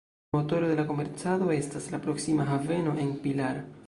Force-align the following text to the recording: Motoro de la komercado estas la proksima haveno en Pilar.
Motoro 0.35 0.67
de 0.69 0.77
la 0.79 0.85
komercado 0.91 1.51
estas 1.57 1.85
la 1.91 1.99
proksima 2.07 2.47
haveno 2.53 2.95
en 3.05 3.13
Pilar. 3.27 3.61